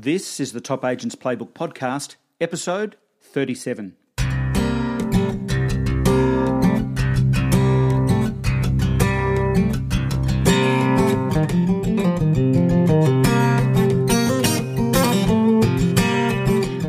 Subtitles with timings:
[0.00, 3.96] This is the Top Agents Playbook Podcast, episode 37.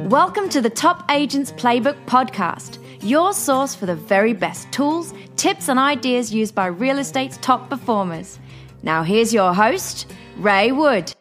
[0.07, 5.67] Welcome to the Top Agents Playbook Podcast, your source for the very best tools, tips,
[5.67, 8.37] and ideas used by real estate's top performers.
[8.83, 11.11] Now, here's your host, Ray Wood.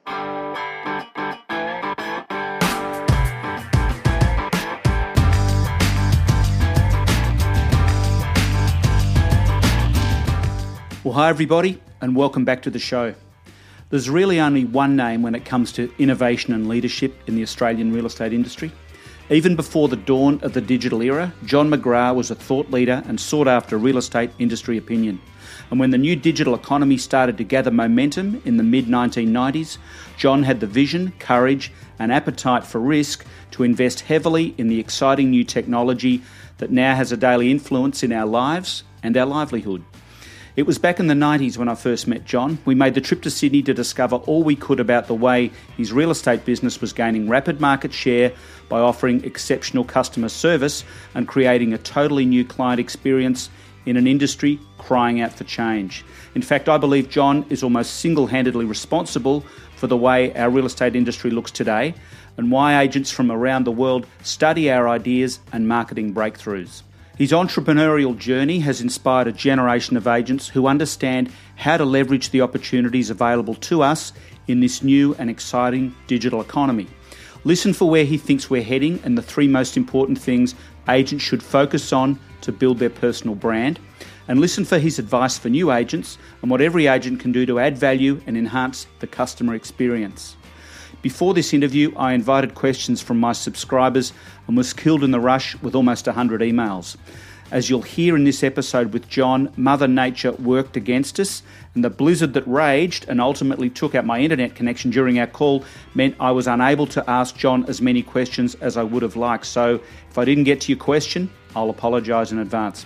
[11.19, 13.13] Hi, everybody, and welcome back to the show.
[13.91, 17.93] There's really only one name when it comes to innovation and leadership in the Australian
[17.93, 18.71] real estate industry.
[19.29, 23.21] Even before the dawn of the digital era, John McGrath was a thought leader and
[23.21, 25.21] sought after real estate industry opinion.
[25.73, 29.79] And when the new digital economy started to gather momentum in the mid 1990s,
[30.17, 35.31] John had the vision, courage, and appetite for risk to invest heavily in the exciting
[35.31, 36.23] new technology
[36.59, 39.83] that now has a daily influence in our lives and our livelihood.
[40.59, 42.59] It was back in the 90s when I first met John.
[42.65, 45.93] We made the trip to Sydney to discover all we could about the way his
[45.93, 48.33] real estate business was gaining rapid market share
[48.69, 50.83] by offering exceptional customer service
[51.15, 53.51] and creating a totally new client experience
[53.87, 56.05] in an industry crying out for change.
[56.35, 59.45] In fact, I believe John is almost single handedly responsible
[59.77, 61.95] for the way our real estate industry looks today
[62.37, 66.83] and why agents from around the world study our ideas and marketing breakthroughs.
[67.19, 72.43] His entrepreneurial journey has inspired a generation of agents who understand how to leverage the
[72.43, 74.13] opportunities available to us
[74.47, 76.87] in this new and exciting digital economy.
[77.43, 80.55] Listen for where he thinks we're heading and the three most important things
[80.89, 83.81] agents should focus on to build their personal brand.
[84.29, 87.59] And listen for his advice for new agents and what every agent can do to
[87.59, 90.37] add value and enhance the customer experience.
[91.01, 94.13] Before this interview, I invited questions from my subscribers
[94.49, 96.97] and was killed in the rush with almost 100 emails.
[97.51, 101.43] As you'll hear in this episode with John, Mother Nature worked against us,
[101.75, 105.65] and the blizzard that raged and ultimately took out my internet connection during our call
[105.95, 109.47] meant I was unable to ask John as many questions as I would have liked.
[109.47, 109.81] So
[110.11, 112.85] if I didn't get to your question, I'll apologise in advance.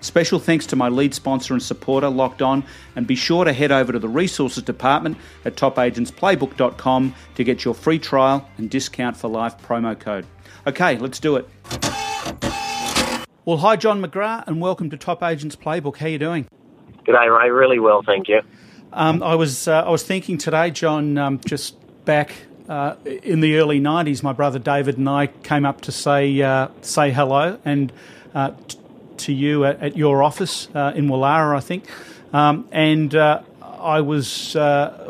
[0.00, 2.64] Special thanks to my lead sponsor and supporter, Locked On,
[2.94, 7.74] and be sure to head over to the resources department at topagentsplaybook.com to get your
[7.74, 10.26] free trial and discount for life promo code.
[10.66, 11.48] Okay, let's do it.
[13.44, 15.96] Well, hi, John McGrath, and welcome to Top Agents Playbook.
[15.96, 16.46] How are you doing?
[17.04, 17.50] Good day, Ray.
[17.50, 18.42] Really well, thank you.
[18.92, 22.32] Um, I was uh, I was thinking today, John, um, just back
[22.68, 26.68] uh, in the early '90s, my brother David and I came up to say uh,
[26.82, 27.92] say hello and
[28.34, 28.52] uh,
[29.20, 31.84] to you at, at your office uh, in Woollahra, I think,
[32.32, 34.56] um, and uh, I was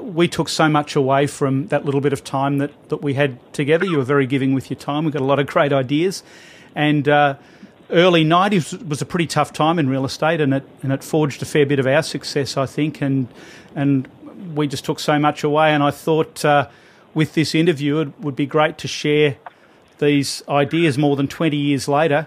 [0.00, 3.38] we took so much away from that little bit of time that, that we had
[3.52, 3.84] together.
[3.84, 5.04] You were very giving with your time.
[5.04, 6.22] We got a lot of great ideas,
[6.74, 7.08] and
[7.90, 11.40] early 90s was a pretty tough time in real estate and it and it forged
[11.42, 13.00] a fair bit of our success I think.
[13.00, 13.28] And
[13.74, 14.08] and
[14.54, 15.72] we just took so much away.
[15.72, 16.68] And I thought uh,
[17.14, 19.36] with this interview it would be great to share
[19.98, 22.26] these ideas more than 20 years later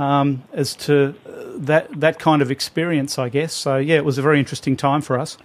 [0.00, 1.14] um, as to
[1.56, 5.02] that that kind of experience I guess so yeah it was a very interesting time
[5.02, 5.36] for us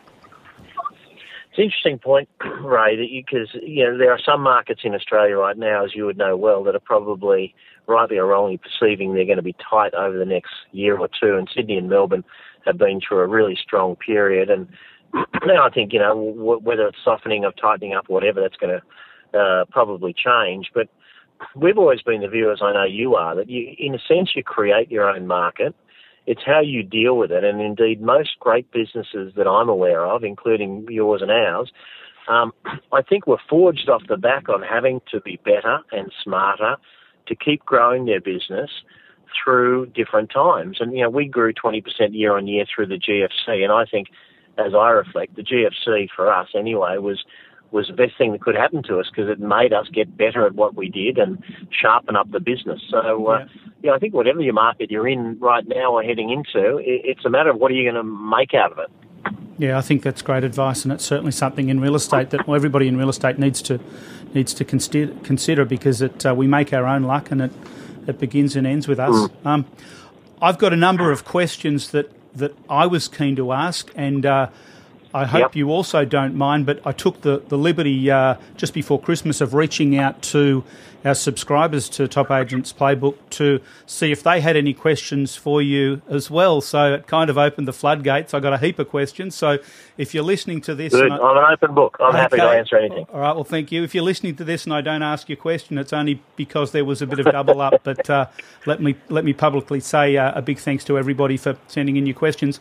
[1.55, 2.27] it's an interesting point,
[2.61, 5.95] Ray, that because you, you know there are some markets in Australia right now, as
[5.95, 7.55] you would know well, that are probably
[7.88, 11.37] rightly or wrongly perceiving they're going to be tight over the next year or two.
[11.37, 12.25] And Sydney and Melbourne
[12.66, 14.49] have been through a really strong period.
[14.49, 14.67] And
[15.45, 18.79] now I think, you know, w- whether it's softening or tightening up, whatever, that's going
[18.79, 20.72] to uh, probably change.
[20.73, 20.89] But
[21.56, 24.31] we've always been the view, as I know you are, that you, in a sense,
[24.35, 25.75] you create your own market.
[26.28, 27.44] It's how you deal with it.
[27.44, 31.72] And indeed, most great businesses that I'm aware of, including yours and ours,
[32.28, 32.53] um,
[32.91, 36.78] I think were forged off the back on having to be better and smarter
[37.28, 38.72] to keep growing their business
[39.44, 40.78] through different times.
[40.79, 43.63] And, you know, we grew 20% year on year through the GFC.
[43.63, 44.07] And I think,
[44.57, 47.23] as I reflect, the GFC for us anyway was
[47.71, 50.45] was the best thing that could happen to us because it made us get better
[50.45, 52.81] at what we did and sharpen up the business.
[52.90, 53.45] So, uh, yeah.
[53.84, 57.29] yeah, I think whatever your market you're in right now or heading into, it's a
[57.29, 58.90] matter of what are you going to make out of it.
[59.57, 62.55] Yeah, I think that's great advice, and it's certainly something in real estate that well,
[62.55, 63.79] everybody in real estate needs to
[64.34, 67.51] needs to consider, consider because it, uh, we make our own luck and it,
[68.05, 69.16] it begins and ends with us.
[69.16, 69.45] Mm.
[69.45, 69.66] Um,
[70.41, 74.49] I've got a number of questions that, that I was keen to ask, and uh,
[75.16, 75.56] I hope Yep.
[75.56, 79.53] you also don't mind, but I took the, the liberty uh, just before Christmas of
[79.53, 80.66] reaching out to
[81.06, 86.02] our subscribers to Top Agents Playbook to see if they had any questions for you
[86.09, 86.59] as well.
[86.59, 88.34] So it kind of opened the floodgates.
[88.34, 89.35] I got a heap of questions.
[89.35, 89.59] So
[89.97, 91.09] if you're listening to this, Good.
[91.12, 91.96] I- I'm an open book.
[92.02, 93.06] I'm happy to answer anything.
[93.14, 93.35] All right.
[93.35, 93.84] Well, thank you.
[93.84, 96.84] If you're listening to this and I don't ask your question, it's only because there
[96.84, 97.82] was a bit of double up.
[97.84, 98.26] But uh,
[98.66, 102.06] let me let me publicly say uh, a big thanks to everybody for sending in
[102.06, 102.59] your questions.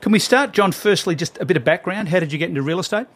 [0.00, 0.72] Can we start, John?
[0.72, 2.08] Firstly, just a bit of background.
[2.08, 3.06] How did you get into real estate?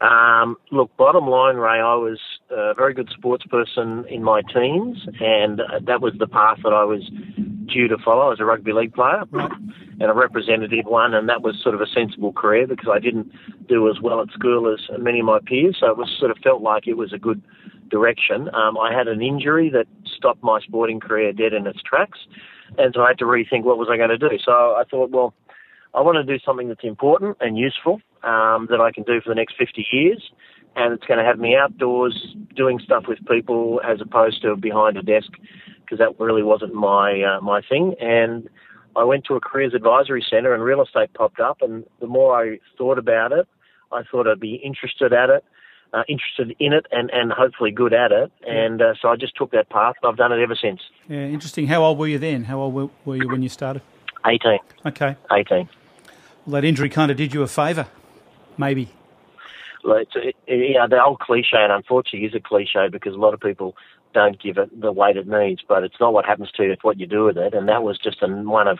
[0.00, 2.20] Um, look, bottom line, Ray, I was
[2.50, 6.72] a very good sports person in my teens, and uh, that was the path that
[6.72, 7.02] I was
[7.66, 11.60] due to follow as a rugby league player and a representative one, and that was
[11.62, 13.32] sort of a sensible career because I didn't
[13.68, 16.38] do as well at school as many of my peers, so it was sort of
[16.38, 17.42] felt like it was a good
[17.90, 18.54] direction.
[18.54, 19.86] Um, I had an injury that
[20.16, 22.20] stopped my sporting career dead in its tracks,
[22.76, 24.38] and so I had to rethink what was I going to do.
[24.44, 25.34] So I thought, well,
[25.94, 29.30] I want to do something that's important and useful um, that I can do for
[29.30, 30.30] the next 50 years,
[30.76, 34.96] and it's going to have me outdoors doing stuff with people as opposed to behind
[34.96, 35.30] a desk
[35.80, 37.94] because that really wasn't my uh, my thing.
[38.00, 38.48] And
[38.96, 41.62] I went to a careers advisory centre, and real estate popped up.
[41.62, 43.46] And the more I thought about it,
[43.92, 45.44] I thought I'd be interested at it.
[45.94, 49.34] Uh, interested in it and, and hopefully good at it, and uh, so I just
[49.36, 49.94] took that path.
[50.02, 50.82] and I've done it ever since.
[51.08, 51.66] Yeah, interesting.
[51.66, 52.44] How old were you then?
[52.44, 53.80] How old were, were you when you started?
[54.26, 55.16] 18, Okay.
[55.32, 55.66] 18.
[56.44, 57.86] Well, that injury kind of did you a favour,
[58.58, 58.90] maybe.
[59.82, 63.32] It's, it, you know, the old cliche, and unfortunately is a cliche because a lot
[63.32, 63.74] of people
[64.12, 66.84] don't give it the weight it needs, but it's not what happens to you, it's
[66.84, 67.54] what you do with it.
[67.54, 68.78] And that was just an, one of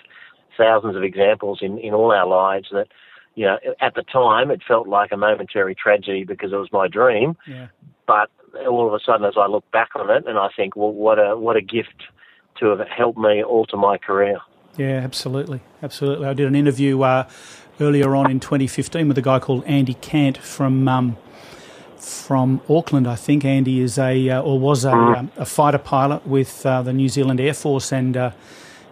[0.58, 2.88] thousands of examples in, in all our lives that,
[3.38, 6.88] you know, at the time it felt like a momentary tragedy because it was my
[6.88, 7.36] dream.
[7.46, 7.68] Yeah.
[8.04, 8.30] But
[8.66, 11.20] all of a sudden, as I look back on it, and I think, well, what
[11.20, 12.02] a what a gift
[12.58, 14.38] to have helped me alter my career.
[14.76, 16.26] Yeah, absolutely, absolutely.
[16.26, 17.28] I did an interview uh,
[17.80, 21.16] earlier on in 2015 with a guy called Andy Cant from um,
[21.96, 23.06] from Auckland.
[23.06, 26.82] I think Andy is a uh, or was a, um, a fighter pilot with uh,
[26.82, 28.32] the New Zealand Air Force, and uh,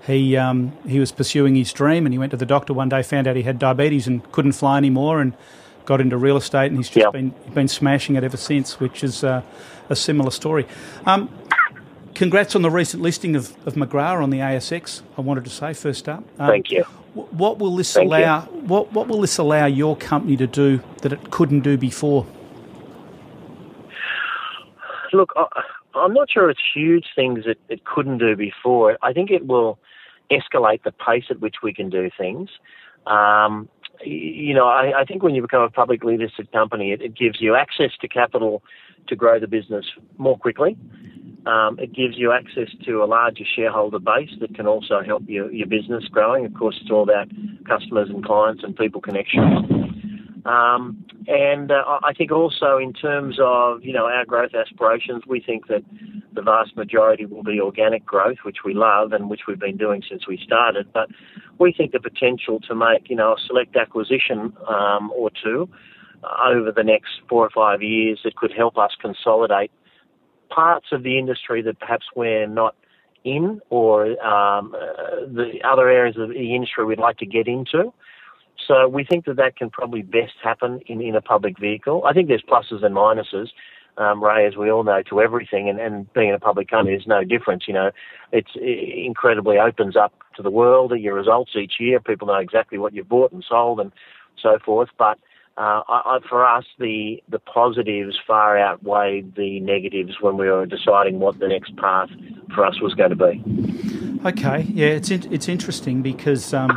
[0.06, 3.02] he um, he was pursuing his dream, and he went to the doctor one day,
[3.02, 5.34] found out he had diabetes and couldn't fly anymore, and
[5.84, 7.12] got into real estate, and he's just Yep.
[7.12, 9.42] been been smashing it ever since, which is uh,
[9.88, 10.66] a similar story.
[11.06, 11.28] Um,
[12.14, 15.02] congrats on the recent listing of, of McGrath on the ASX.
[15.18, 16.24] I wanted to say first up.
[16.38, 16.84] Um, Thank you.
[17.14, 18.16] What will this Thank you.
[18.16, 18.40] allow?
[18.42, 22.26] What What will this allow your company to do that it couldn't do before?
[25.12, 25.46] Look, I,
[25.94, 28.98] I'm not sure it's huge things that it couldn't do before.
[29.02, 29.78] I think it will
[30.30, 32.50] escalate the pace at which we can do things.
[33.06, 33.68] Um,
[34.04, 37.40] you know, I, I think when you become a publicly listed company, it, it gives
[37.40, 38.62] you access to capital
[39.08, 39.86] to grow the business
[40.18, 40.76] more quickly.
[41.46, 45.50] Um, it gives you access to a larger shareholder base that can also help your,
[45.52, 46.44] your business growing.
[46.44, 47.28] Of course, it's all about
[47.68, 49.64] customers and clients and people connections.
[50.46, 55.40] Um, and uh, I think also in terms of you know our growth aspirations, we
[55.40, 55.82] think that
[56.32, 60.02] the vast majority will be organic growth, which we love and which we've been doing
[60.08, 60.92] since we started.
[60.92, 61.08] But
[61.58, 65.68] we think the potential to make you know a select acquisition um, or two
[66.22, 69.72] uh, over the next four or five years that could help us consolidate
[70.48, 72.74] parts of the industry that perhaps we're not
[73.24, 77.92] in, or um, uh, the other areas of the industry we'd like to get into.
[78.66, 82.04] So we think that that can probably best happen in, in a public vehicle.
[82.04, 83.48] I think there's pluses and minuses,
[83.98, 86.96] um, Ray, as we all know, to everything, and, and being in a public company
[86.96, 87.64] is no difference.
[87.66, 87.90] You know,
[88.32, 92.00] it's it incredibly opens up to the world your results each year.
[92.00, 93.92] People know exactly what you've bought and sold and
[94.42, 94.90] so forth.
[94.98, 95.18] But
[95.56, 100.66] uh, I, I, for us, the the positives far outweighed the negatives when we were
[100.66, 102.10] deciding what the next path
[102.54, 104.20] for us was going to be.
[104.26, 106.70] Okay, yeah, it's in, it's interesting because um,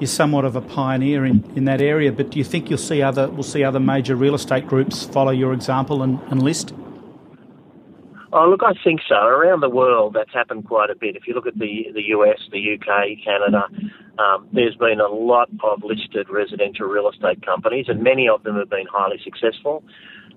[0.00, 2.12] you're somewhat of a pioneer in, in that area.
[2.12, 5.30] But do you think you'll see other we'll see other major real estate groups follow
[5.30, 6.74] your example and, and list?
[8.32, 9.14] Oh, look, I think so.
[9.14, 11.14] Around the world, that's happened quite a bit.
[11.14, 13.68] If you look at the the US, the UK, Canada,
[14.18, 18.56] um, there's been a lot of listed residential real estate companies, and many of them
[18.56, 19.84] have been highly successful.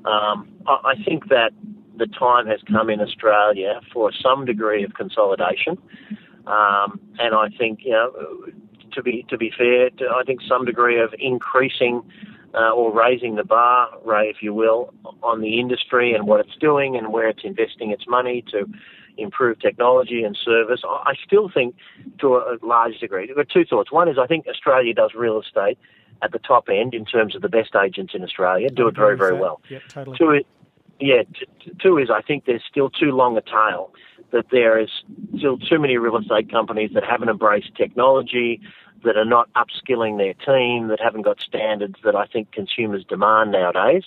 [0.05, 1.53] Um, I, I think that
[1.97, 5.79] the time has come in Australia for some degree of consolidation,
[6.45, 8.45] um, and I think you know,
[8.93, 12.01] to be to be fair, to, I think some degree of increasing
[12.53, 16.55] uh, or raising the bar, Ray, if you will, on the industry and what it's
[16.59, 18.65] doing and where it's investing its money to
[19.17, 20.81] improve technology and service.
[20.85, 21.75] I still think,
[22.19, 23.91] to a large degree, there are two thoughts.
[23.91, 25.77] One is I think Australia does real estate
[26.21, 29.15] at the top end in terms of the best agents in Australia, do it very,
[29.15, 29.61] very well.
[29.69, 30.17] Yep, totally.
[30.17, 30.41] Two,
[30.99, 33.93] yeah, t- two is I think there's still too long a tail.
[34.31, 34.89] That there is
[35.37, 38.59] still too many real estate companies that haven't embraced technology,
[39.03, 43.51] that are not upskilling their team, that haven't got standards that I think consumers demand
[43.51, 44.03] nowadays.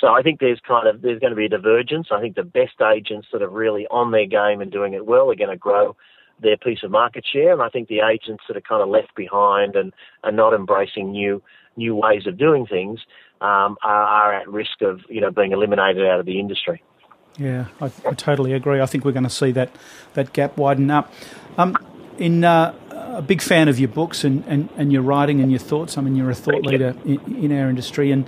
[0.00, 2.08] So I think there's kind of there's going to be a divergence.
[2.10, 5.30] I think the best agents that are really on their game and doing it well
[5.30, 5.96] are going to grow
[6.42, 9.14] their piece of market share, and I think the agents that are kind of left
[9.14, 9.92] behind and
[10.24, 11.42] are not embracing new
[11.76, 13.00] new ways of doing things
[13.44, 16.82] um, are, are at risk of you know being eliminated out of the industry.
[17.36, 18.80] Yeah, I, I, totally agree.
[18.80, 19.70] I think we're going to see that
[20.14, 21.12] that gap widen up.
[21.58, 21.76] Um,
[22.16, 25.58] in uh, a big fan of your books and, and, and your writing and your
[25.58, 25.98] thoughts.
[25.98, 28.24] I mean, you're a thought leader in, in, our industry, and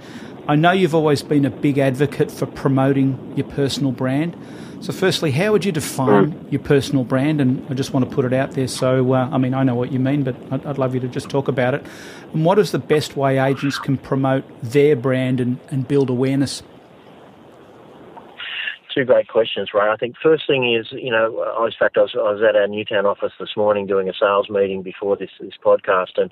[0.48, 4.36] I know you've always been a big advocate for promoting your personal brand.
[4.80, 7.40] So, firstly, how would you define your personal brand?
[7.40, 8.68] And I just want to put it out there.
[8.68, 11.08] So, uh, I mean, I know what you mean, but I'd, I'd, love you to
[11.08, 11.84] just talk about it.
[12.32, 16.62] And what is the best way agents can promote their brand and, and build awareness?
[18.96, 19.88] two great questions, Ray.
[19.90, 22.56] I think first thing is, you know, I, in fact, I was, I was at
[22.56, 26.30] our Newtown office this morning doing a sales meeting before this, this podcast, and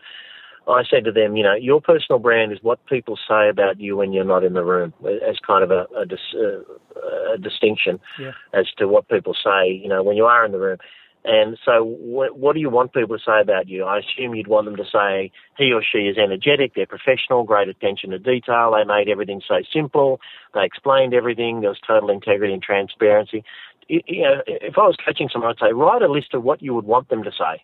[0.69, 3.97] I said to them, you know, your personal brand is what people say about you
[3.97, 8.01] when you're not in the room, as kind of a, a, dis, uh, a distinction
[8.19, 8.33] yeah.
[8.53, 10.79] as to what people say, you know, when you are in the room.
[11.27, 13.85] And so, what, what do you want people to say about you?
[13.85, 17.69] I assume you'd want them to say he or she is energetic, they're professional, great
[17.69, 20.21] attention to detail, they made everything so simple,
[20.53, 23.43] they explained everything, there was total integrity and transparency.
[23.89, 26.75] You know, if I was coaching someone, I'd say write a list of what you
[26.75, 27.63] would want them to say.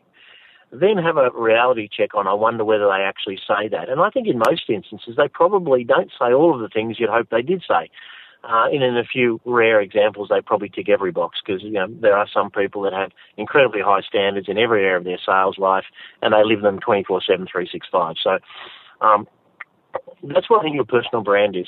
[0.73, 2.29] Then have a reality check on.
[2.29, 3.89] I wonder whether they actually say that.
[3.89, 7.11] And I think in most instances they probably don't say all of the things you'd
[7.11, 7.91] hope they did say.
[8.43, 11.87] Uh, and in a few rare examples, they probably tick every box because you know
[12.01, 15.59] there are some people that have incredibly high standards in every area of their sales
[15.59, 15.85] life,
[16.23, 18.17] and they live them 24/7, 365.
[18.23, 18.39] So
[19.03, 19.29] um,
[20.23, 21.67] that's what I think your personal brand is.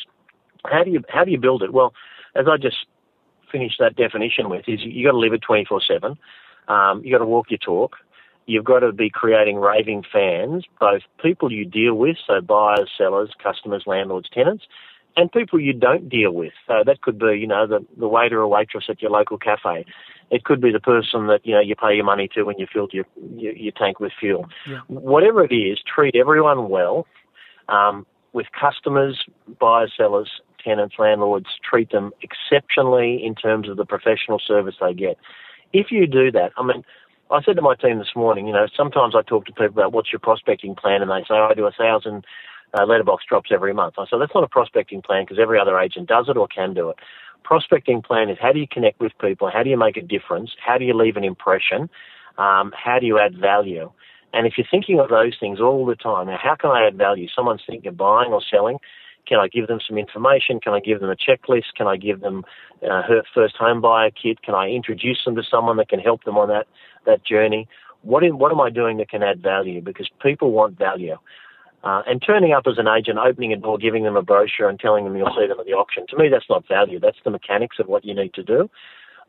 [0.65, 1.75] How do you how do you build it?
[1.75, 1.93] Well,
[2.35, 2.87] as I just
[3.51, 6.17] finished that definition with, is you, you got to live it 24/7.
[6.69, 7.97] Um, you got to walk your talk.
[8.47, 13.31] You've got to be creating raving fans, both people you deal with, so buyers, sellers,
[13.43, 14.65] customers, landlords, tenants,
[15.17, 16.53] and people you don't deal with.
[16.67, 19.85] So that could be, you know, the, the waiter or waitress at your local cafe.
[20.31, 22.67] It could be the person that, you know, you pay your money to when you
[22.73, 23.05] fill your,
[23.37, 24.47] your, your tank with fuel.
[24.67, 24.81] Yeah.
[24.89, 27.07] Whatever it is, treat everyone well.
[27.69, 29.25] Um, with customers,
[29.61, 35.19] buyers, sellers, tenants, landlords, treat them exceptionally in terms of the professional service they get.
[35.73, 36.85] If you do that, I mean,
[37.33, 39.93] I said to my team this morning, you know, sometimes I talk to people about
[39.93, 42.27] what's your prospecting plan, and they say, I do a thousand
[42.79, 43.95] uh, letterbox drops every month.
[43.97, 46.75] I said, that's not a prospecting plan because every other agent does it or can
[46.75, 46.97] do it.
[47.43, 49.51] Prospecting plan is how do you connect with people?
[49.51, 50.51] How do you make a difference?
[50.65, 51.89] How do you leave an impression?
[52.37, 53.91] Um, how do you add value?
[54.35, 56.99] And if you're thinking of those things all the time, now how can I add
[56.99, 57.29] value?
[57.35, 58.77] Someone's thinking of buying or selling.
[59.27, 60.61] Can I give them some information?
[60.61, 61.75] Can I give them a checklist?
[61.77, 62.45] Can I give them
[62.83, 64.43] uh, her first home buyer kit?
[64.43, 66.67] Can I introduce them to someone that can help them on that,
[67.07, 67.69] that journey?
[68.03, 69.81] What, in, what am I doing that can add value?
[69.81, 71.17] Because people want value.
[71.85, 74.79] Uh, and turning up as an agent, opening a door, giving them a brochure, and
[74.79, 76.07] telling them you'll see them at the auction.
[76.09, 77.01] To me, that's not value.
[77.01, 78.71] That's the mechanics of what you need to do.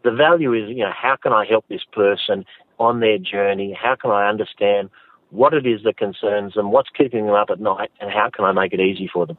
[0.04, 2.46] The value is, you know, how can I help this person
[2.80, 3.76] on their journey?
[3.80, 4.90] How can I understand
[5.32, 6.72] what it is that concerns them?
[6.72, 7.90] What's keeping them up at night?
[8.00, 9.38] And how can I make it easy for them?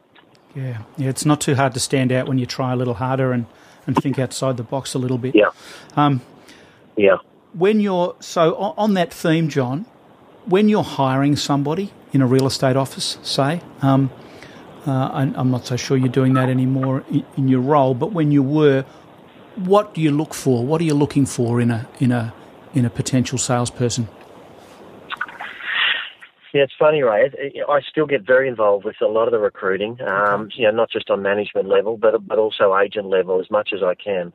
[0.54, 1.08] Yeah, yeah.
[1.08, 3.46] It's not too hard to stand out when you try a little harder and,
[3.86, 5.34] and think outside the box a little bit.
[5.34, 5.50] Yeah.
[5.96, 6.22] Um,
[6.96, 7.16] yeah.
[7.52, 9.86] When you're so on that theme, John,
[10.46, 14.10] when you're hiring somebody in a real estate office, say, um,
[14.86, 17.04] uh, I'm not so sure you're doing that anymore
[17.36, 18.84] in, your role, but when you were,
[19.56, 20.64] what do you look for?
[20.64, 22.34] What are you looking for in a in a
[22.74, 24.08] in a potential salesperson?
[26.54, 27.32] Yeah, it's funny, Ray.
[27.68, 29.98] I still get very involved with a lot of the recruiting.
[30.00, 33.70] Um, you know, not just on management level, but but also agent level as much
[33.74, 34.32] as I can.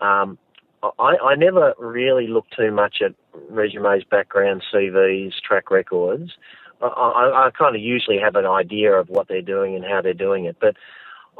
[0.00, 0.38] Um,
[0.82, 3.14] I, I never really look too much at
[3.50, 6.32] resumes, background, CVs, track records.
[6.80, 10.00] I, I, I kind of usually have an idea of what they're doing and how
[10.00, 10.56] they're doing it.
[10.58, 10.76] But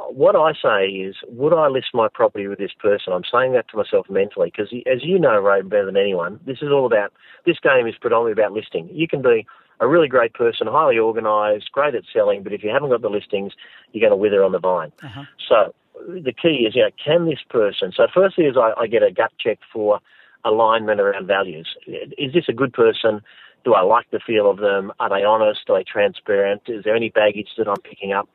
[0.09, 3.11] what I say is, would I list my property with this person?
[3.13, 6.59] I'm saying that to myself mentally because, as you know, Ray, better than anyone, this
[6.61, 7.11] is all about.
[7.43, 8.87] This game is predominantly about listing.
[8.91, 9.47] You can be
[9.81, 13.09] a really great person, highly organised, great at selling, but if you haven't got the
[13.09, 13.53] listings,
[13.91, 14.91] you're going to wither on the vine.
[15.03, 15.23] Uh-huh.
[15.49, 15.73] So
[16.07, 17.91] the key is, you know, can this person?
[17.95, 19.99] So firstly, is I, I get a gut check for
[20.45, 21.75] alignment around values.
[21.85, 23.21] Is this a good person?
[23.63, 24.91] Do I like the feel of them?
[24.99, 25.69] Are they honest?
[25.69, 26.63] Are they transparent?
[26.67, 28.29] Is there any baggage that I'm picking up?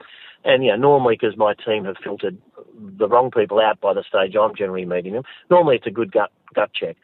[0.44, 2.38] And yeah, normally because my team have filtered
[2.78, 6.12] the wrong people out by the stage I'm generally meeting them, normally it's a good
[6.12, 6.96] gut gut check.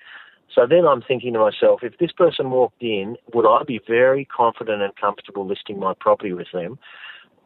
[0.54, 4.24] So then I'm thinking to myself, if this person walked in, would I be very
[4.24, 6.78] confident and comfortable listing my property with them?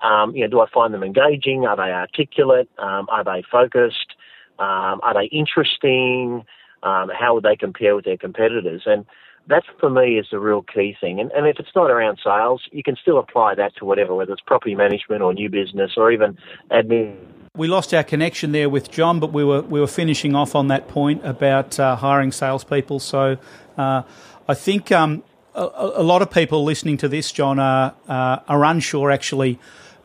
[0.03, 1.67] Um, you know, do I find them engaging?
[1.67, 2.69] Are they articulate?
[2.79, 4.15] Um, are they focused?
[4.59, 6.45] Um, are they interesting?
[6.83, 8.83] Um, how would they compare with their competitors?
[8.87, 9.07] And
[9.49, 11.21] that for me is the real key thing.
[11.21, 14.33] And, and if it's not around sales, you can still apply that to whatever, whether
[14.33, 16.37] it's property management or new business or even
[16.71, 17.17] admin.
[17.57, 20.69] We lost our connection there with John, but we were we were finishing off on
[20.69, 23.01] that point about uh, hiring salespeople.
[23.01, 23.39] So
[23.79, 24.03] uh,
[24.47, 25.23] I think um,
[25.55, 29.59] a, a, lot of people listening to this, John, are uh, are unsure actually.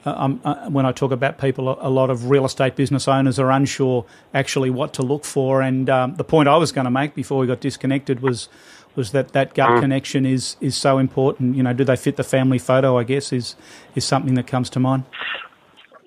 [0.03, 3.37] Uh, um, uh, when I talk about people, a lot of real estate business owners
[3.37, 4.03] are unsure
[4.33, 5.61] actually what to look for.
[5.61, 8.49] And um, the point I was going to make before we got disconnected was
[8.95, 9.79] was that that gut mm.
[9.81, 11.55] connection is is so important.
[11.55, 12.97] You know, do they fit the family photo?
[12.97, 13.55] I guess is
[13.93, 15.03] is something that comes to mind.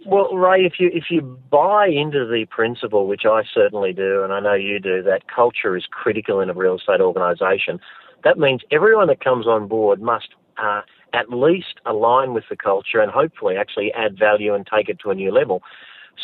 [0.07, 4.33] Well, Ray, if you if you buy into the principle, which I certainly do, and
[4.33, 7.81] I know you do, that culture is critical in a real estate organisation.
[8.23, 10.29] That means everyone that comes on board must
[10.63, 10.83] uh,
[11.15, 15.11] at least align with the culture and hopefully actually add value and take it to
[15.11, 15.63] a new level.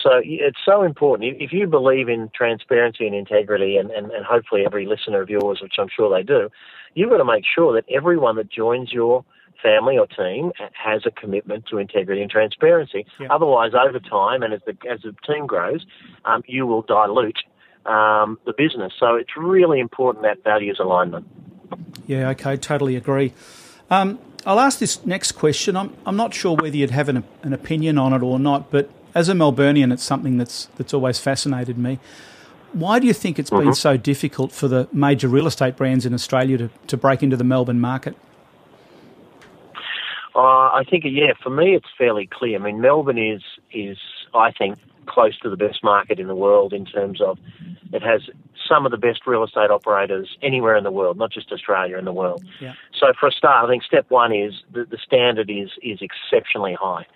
[0.02, 1.37] So it's so important.
[1.40, 5.61] If you believe in transparency and integrity, and, and, and hopefully every listener of yours,
[5.62, 6.49] which I'm sure they do,
[6.94, 9.25] you've got to make sure that everyone that joins your
[9.62, 13.06] family or team has a commitment to integrity and transparency.
[13.18, 13.28] Yeah.
[13.30, 15.85] Otherwise, over time and as the as the team grows,
[16.25, 17.38] um, you will dilute
[17.87, 18.92] um, the business.
[18.99, 21.26] So it's really important that values alignment.
[22.06, 22.30] Yeah.
[22.30, 22.56] Okay.
[22.56, 23.32] Totally agree.
[23.90, 25.76] Um, I'll ask this next question.
[25.76, 28.90] I'm I'm not sure whether you'd have an, an opinion on it or not, but
[29.14, 31.98] as a Melburnian, it's something that's that's always fascinated me.
[32.72, 33.66] Why do you think it's mm-hmm.
[33.66, 37.36] been so difficult for the major real estate brands in Australia to, to break into
[37.36, 38.16] the Melbourne market?
[40.36, 42.58] Uh, I think, yeah, for me, it's fairly clear.
[42.58, 43.98] I mean, Melbourne is is
[44.34, 47.38] I think close to the best market in the world in terms of
[47.92, 48.22] it has
[48.68, 52.04] some of the best real estate operators anywhere in the world, not just Australia in
[52.04, 52.44] the world.
[52.60, 52.74] Yeah.
[52.98, 56.74] So for a start, I think step one is the, the standard is is exceptionally
[56.74, 57.06] high.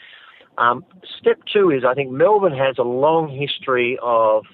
[0.59, 0.85] Um,
[1.19, 4.45] step two is I think Melbourne has a long history of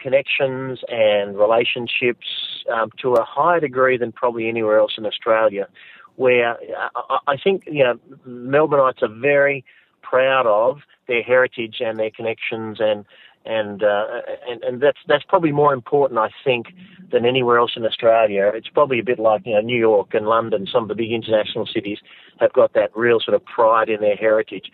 [0.00, 2.26] connections and relationships
[2.72, 5.68] um, to a higher degree than probably anywhere else in Australia,
[6.16, 9.64] where uh, I think you know Melbourneites are very
[10.02, 13.04] proud of their heritage and their connections and
[13.46, 14.06] and uh,
[14.48, 16.66] and and that's that's probably more important, I think,
[17.10, 18.50] than anywhere else in Australia.
[18.54, 20.66] It's probably a bit like you know New York and London.
[20.70, 21.98] Some of the big international cities
[22.40, 24.70] have got that real sort of pride in their heritage,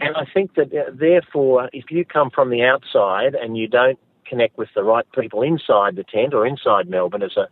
[0.00, 3.98] and I think that uh, therefore, if you come from the outside and you don't
[4.26, 7.48] connect with the right people inside the tent or inside Melbourne as a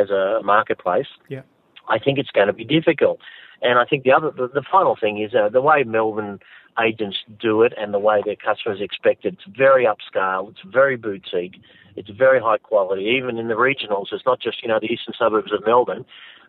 [0.00, 1.42] as a marketplace, yeah.
[1.88, 3.20] I think it's going to be difficult.
[3.62, 6.40] And I think the other, the, the final thing is uh, the way Melbourne
[6.82, 9.34] agents do it and the way their customers expect it.
[9.34, 10.50] It's very upscale.
[10.50, 11.60] It's very boutique.
[11.96, 13.04] It's very high quality.
[13.04, 16.04] Even in the regionals, it's not just you know the eastern suburbs of Melbourne.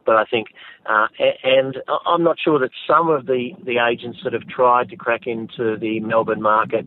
[0.07, 0.47] But I think,
[0.85, 1.07] uh,
[1.43, 5.27] and I'm not sure that some of the, the agents that have tried to crack
[5.27, 6.85] into the Melbourne market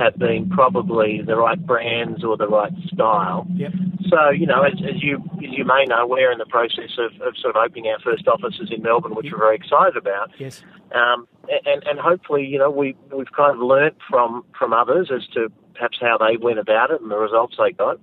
[0.00, 3.46] have been probably the right brands or the right style.
[3.54, 3.72] Yep.
[4.10, 7.12] So, you know, as, as you as you may know, we're in the process of,
[7.22, 9.34] of sort of opening our first offices in Melbourne, which yep.
[9.34, 10.30] we're very excited about.
[10.38, 10.64] Yes.
[10.92, 11.28] Um,
[11.64, 15.52] and, and hopefully, you know, we, we've kind of learnt from, from others as to
[15.74, 18.00] perhaps how they went about it and the results they got.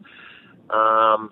[0.70, 1.32] Um,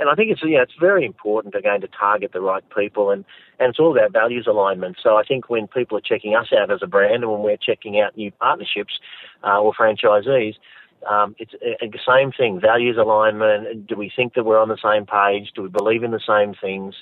[0.00, 3.24] and I think it's yeah, it's very important again to target the right people, and
[3.58, 4.96] and it's all about values alignment.
[5.02, 7.56] So I think when people are checking us out as a brand, and when we're
[7.56, 8.98] checking out new partnerships
[9.44, 10.54] uh, or franchisees,
[11.08, 13.86] um, it's the same thing: values alignment.
[13.86, 15.52] Do we think that we're on the same page?
[15.54, 16.94] Do we believe in the same things?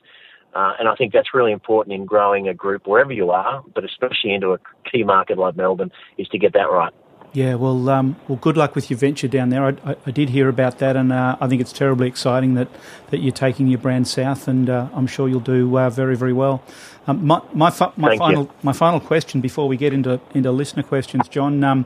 [0.54, 3.84] Uh, and I think that's really important in growing a group wherever you are, but
[3.84, 4.58] especially into a
[4.90, 6.94] key market like Melbourne, is to get that right.
[7.36, 9.62] Yeah, well, um, well, good luck with your venture down there.
[9.62, 12.66] I, I, I did hear about that, and uh, I think it's terribly exciting that,
[13.10, 16.32] that you're taking your brand south, and uh, I'm sure you'll do uh, very, very
[16.32, 16.62] well.
[17.06, 18.50] Um, my my, my final you.
[18.62, 21.62] my final question before we get into into listener questions, John.
[21.62, 21.84] Um,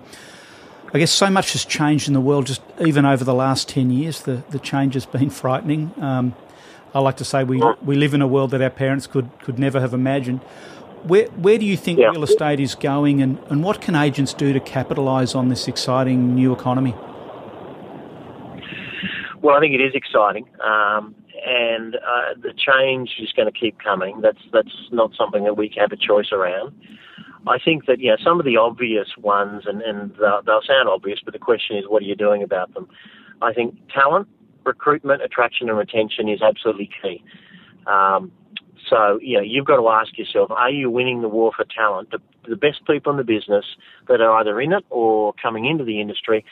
[0.95, 3.91] I guess so much has changed in the world, just even over the last ten
[3.91, 4.23] years.
[4.23, 5.93] The the change has been frightening.
[6.01, 6.37] Um,
[6.95, 9.59] I like to say we we live in a world that our parents could could
[9.59, 10.43] never have imagined.
[11.05, 12.11] Where, where do you think yeah.
[12.11, 16.35] real estate is going, and, and what can agents do to capitalise on this exciting
[16.35, 16.95] new economy?
[19.43, 21.15] Well, I think it is exciting, um,
[21.47, 24.21] and uh, the change is going to keep coming.
[24.21, 26.75] That's that's not something that we have a choice around.
[27.47, 31.21] I think that yeah, some of the obvious ones, and, and they'll, they'll sound obvious,
[31.25, 32.87] but the question is, what are you doing about them?
[33.41, 34.29] I think talent,
[34.65, 37.25] recruitment, attraction, and retention is absolutely key.
[37.87, 38.31] Um,
[38.91, 42.11] so, you know, you've got to ask yourself, are you winning the war for talent?
[42.11, 43.65] The, the best people in the business
[44.09, 46.45] that are either in it or coming into the industry,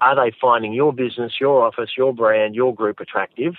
[0.00, 3.54] are they finding your business, your office, your brand, your group attractive?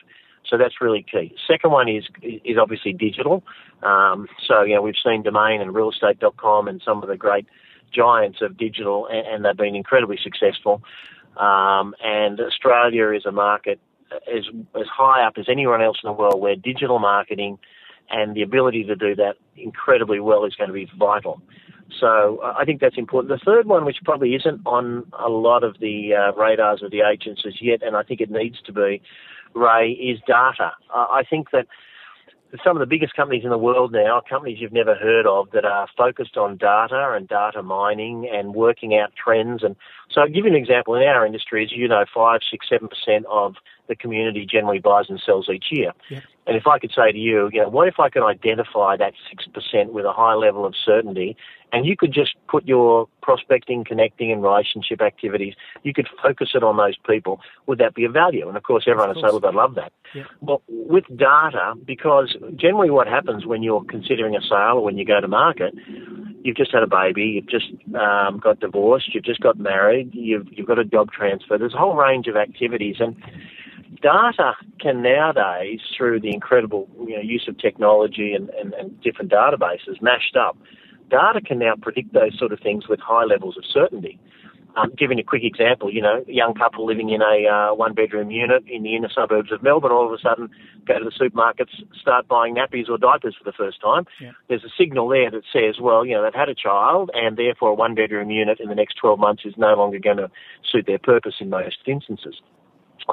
[0.49, 1.35] So that's really key.
[1.47, 3.43] Second one is is obviously digital.
[3.83, 7.45] Um, so you know we've seen Domain and RealEstate.com and some of the great
[7.93, 10.81] giants of digital, and, and they've been incredibly successful.
[11.37, 13.79] Um, and Australia is a market
[14.11, 14.43] as
[14.75, 17.59] as high up as anyone else in the world where digital marketing
[18.09, 21.41] and the ability to do that incredibly well is going to be vital.
[21.99, 23.29] So I think that's important.
[23.37, 27.01] The third one, which probably isn't on a lot of the uh, radars of the
[27.01, 29.01] agencies yet, and I think it needs to be,
[29.53, 30.71] Ray, is data.
[30.93, 31.67] I think that
[32.63, 35.65] some of the biggest companies in the world now companies you've never heard of that
[35.65, 39.63] are focused on data and data mining and working out trends.
[39.63, 39.75] And
[40.09, 40.95] so I'll give you an example.
[40.95, 43.55] In our industry, as you know, five, six, seven percent of
[43.87, 45.91] the community generally buys and sells each year.
[46.47, 49.13] And if I could say to you, you know, what if I could identify that
[49.55, 51.37] 6% with a high level of certainty
[51.71, 56.63] and you could just put your prospecting, connecting and relationship activities, you could focus it
[56.63, 58.47] on those people, would that be a value?
[58.47, 59.93] And of course everyone would say, well, they love that.
[60.15, 60.23] Yeah.
[60.41, 65.05] But with data, because generally what happens when you're considering a sale or when you
[65.05, 65.73] go to market,
[66.43, 70.47] you've just had a baby, you've just um, got divorced, you've just got married, you've,
[70.51, 73.15] you've got a job transfer, there's a whole range of activities and
[74.01, 79.31] data can nowadays, through the incredible you know, use of technology and, and, and different
[79.31, 80.57] databases mashed up,
[81.09, 84.19] data can now predict those sort of things with high levels of certainty.
[84.77, 87.93] Um, giving a quick example, you know, a young couple living in a uh, one
[87.93, 90.49] bedroom unit in the inner suburbs of Melbourne all of a sudden
[90.87, 94.05] go to the supermarkets, start buying nappies or diapers for the first time.
[94.21, 94.31] Yeah.
[94.47, 97.71] There's a signal there that says, well, you know, they've had a child and therefore
[97.71, 100.31] a one bedroom unit in the next 12 months is no longer going to
[100.71, 102.41] suit their purpose in most instances.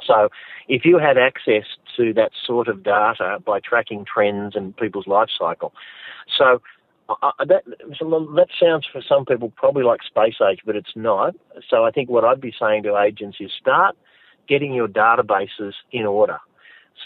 [0.07, 0.29] So
[0.69, 1.65] if you had access
[1.97, 5.73] to that sort of data by tracking trends and people's life cycle,
[6.37, 6.61] so
[7.09, 11.35] uh, that that sounds for some people probably like space age, but it's not.
[11.69, 13.97] So I think what I'd be saying to agents is start
[14.49, 16.39] getting your databases in order.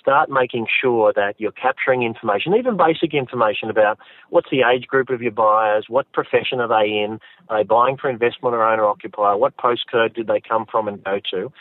[0.01, 3.99] Start making sure that you're capturing information, even basic information about
[4.31, 7.97] what's the age group of your buyers, what profession are they in, are they buying
[7.97, 11.53] for investment or owner occupier, what postcode did they come from and go to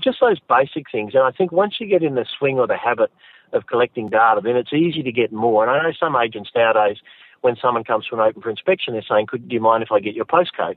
[0.00, 1.14] just those basic things.
[1.14, 3.10] And I think once you get in the swing or the habit
[3.52, 5.66] of collecting data, then it's easy to get more.
[5.66, 6.98] And I know some agents nowadays,
[7.40, 10.00] when someone comes an open for inspection, they're saying, "Could do you mind if I
[10.00, 10.76] get your postcode?"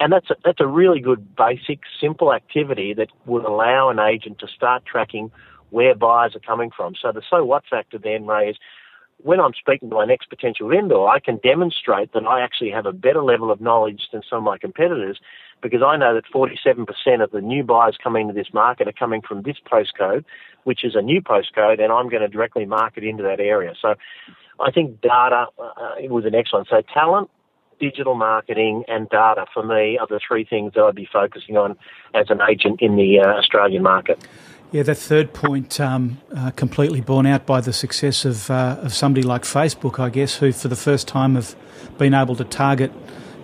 [0.00, 4.38] And that's a, that's a really good, basic, simple activity that would allow an agent
[4.38, 5.30] to start tracking
[5.70, 6.94] where buyers are coming from.
[7.00, 8.56] So the so what factor then, Ray, is
[9.18, 12.86] when I'm speaking to my next potential vendor, I can demonstrate that I actually have
[12.86, 15.18] a better level of knowledge than some of my competitors
[15.62, 19.22] because I know that 47% of the new buyers coming into this market are coming
[19.22, 20.24] from this postcode,
[20.64, 23.74] which is a new postcode, and I'm going to directly market into that area.
[23.80, 23.94] So
[24.60, 26.68] I think data uh, was an excellent.
[26.68, 27.30] So talent,
[27.80, 31.76] digital marketing, and data for me are the three things that I'd be focusing on
[32.14, 34.22] as an agent in the uh, Australian market.
[34.70, 38.92] Yeah, that third point um, uh, completely borne out by the success of uh, of
[38.92, 41.56] somebody like Facebook, I guess, who for the first time have
[41.96, 42.92] been able to target.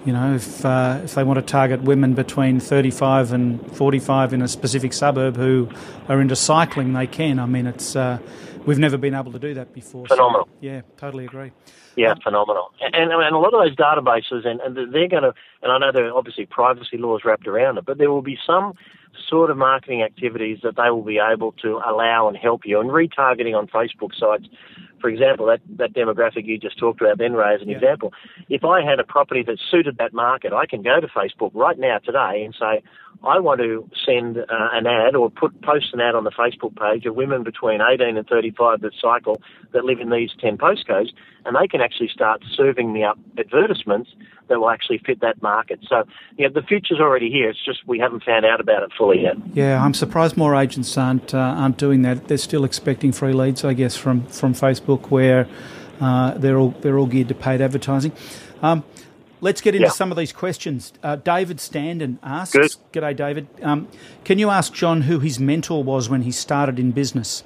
[0.05, 4.43] You know, if uh, if they want to target women between 35 and 45 in
[4.43, 5.71] a specific suburb who
[6.09, 7.39] are into cycling, they can.
[7.39, 8.19] I mean, it's uh,
[8.67, 10.07] we've never been able to do that before.
[10.07, 10.45] Phenomenal.
[10.45, 11.53] So, yeah, totally agree.
[11.97, 12.71] Yeah, um, phenomenal.
[12.81, 15.79] And, and, and a lot of those databases, and, and they're going to, and I
[15.79, 18.75] know there are obviously privacy laws wrapped around it, but there will be some
[19.29, 22.81] sort of marketing activities that they will be able to allow and help you.
[22.81, 24.47] And retargeting on Facebook sites,
[25.01, 27.77] for example, that, that demographic you just talked about then, Ray, as an yeah.
[27.77, 28.15] example.
[28.49, 31.79] If I had a property that suited that market, I can go to Facebook right
[31.79, 32.83] now today and say,
[33.23, 36.75] I want to send uh, an ad or put post an ad on the Facebook
[36.77, 41.11] page of women between 18 and 35 that cycle that live in these 10 postcodes,
[41.45, 44.11] and they can actually start serving me up advertisements
[44.49, 45.81] that will actually fit that market.
[45.89, 46.05] So,
[46.39, 47.51] yeah, the future's already here.
[47.51, 49.37] It's just we haven't found out about it fully yet.
[49.53, 52.29] Yeah, I'm surprised more agents aren't uh, aren't doing that.
[52.29, 55.49] They're still expecting free leads, I guess, from from Facebook, where
[56.01, 58.13] uh, they're all they're all geared to paid advertising.
[58.63, 58.85] Um,
[59.41, 59.93] Let's get into yeah.
[59.93, 60.95] some of these questions.
[61.03, 62.75] Uh, David Standen asks, Good.
[62.95, 63.47] G'day, David.
[63.63, 63.89] Um,
[64.25, 67.45] can you ask John who his mentor was when he started in business?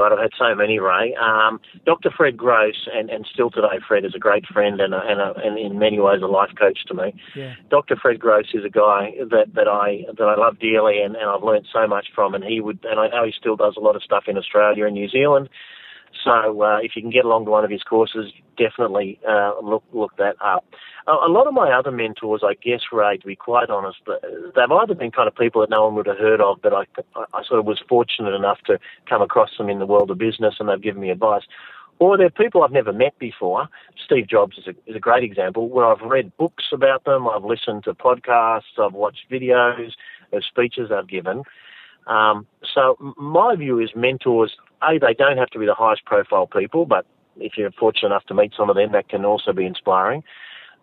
[0.00, 1.14] God, I've had so many, Ray.
[1.16, 2.10] Um, Dr.
[2.10, 5.34] Fred Grosse, and, and still today, Fred is a great friend and, a, and, a,
[5.44, 7.14] and in many ways a life coach to me.
[7.36, 7.54] Yeah.
[7.70, 7.96] Dr.
[7.96, 11.42] Fred Grosse is a guy that, that I that I love dearly, and, and I've
[11.42, 12.34] learned so much from.
[12.34, 14.86] And he would, and I know he still does a lot of stuff in Australia
[14.86, 15.50] and New Zealand.
[16.24, 19.84] So uh, if you can get along to one of his courses, definitely uh, look
[19.92, 20.64] look that up.
[21.06, 24.94] A, lot of my other mentors, I guess, Ray, to be quite honest, they've either
[24.94, 26.84] been kind of people that no one would have heard of, but I,
[27.32, 30.56] I sort of was fortunate enough to come across them in the world of business,
[30.60, 31.42] and they've given me advice.
[31.98, 33.68] Or they're people I've never met before.
[34.04, 37.44] Steve Jobs is a, is a great example where I've read books about them, I've
[37.44, 39.92] listened to podcasts, I've watched videos
[40.32, 41.42] of speeches they've given.
[42.06, 46.46] Um, so my view is mentors, A, they don't have to be the highest profile
[46.46, 49.64] people, but if you're fortunate enough to meet some of them, that can also be
[49.64, 50.24] inspiring.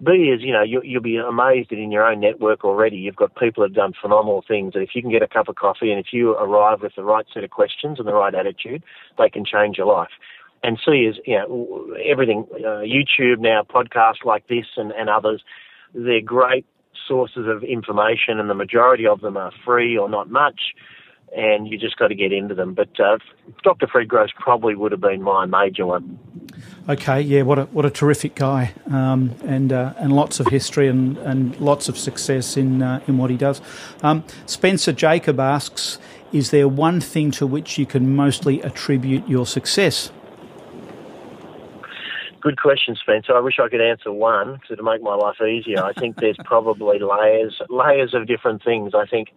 [0.04, 3.16] B is, you know, you, will be amazed that in your own network already, you've
[3.16, 4.74] got people that have done phenomenal things.
[4.76, 7.04] And if you can get a cup of coffee and if you arrive with the
[7.04, 8.84] right set of questions and the right attitude,
[9.18, 10.12] they can change your life.
[10.64, 15.44] and C is you know everything uh, YouTube now podcasts like this and, and others
[15.94, 16.66] they're great
[17.08, 20.74] sources of information and the majority of them are free or not much
[21.36, 23.18] and you just got to get into them but uh,
[23.64, 23.88] Dr.
[23.88, 26.20] Fred Grosse probably would have been my major one
[26.89, 30.88] Okay, yeah, what a what a terrific guy, um, and uh, and lots of history
[30.88, 33.62] and, and lots of success in uh, in what he does.
[34.02, 35.98] Um, Spencer Jacob asks,
[36.32, 40.12] is there one thing to which you can mostly attribute your success?
[42.39, 43.36] Good question, Spencer.
[43.36, 45.84] I wish I could answer one because to make my life easier.
[45.84, 48.93] I think there's probably layers layers of different things.
[48.96, 49.30] I think